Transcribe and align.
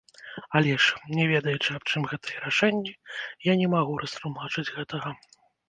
Але 0.59 0.69
ж, 0.85 0.95
не 1.19 1.25
ведаючы, 1.31 1.67
аб 1.77 1.83
чым 1.93 2.09
гэтыя 2.15 2.41
рашэнні, 2.47 2.95
я 3.51 3.57
не 3.63 3.71
магу 3.77 4.01
растлумачыць 4.07 4.69
гэтага. 4.77 5.09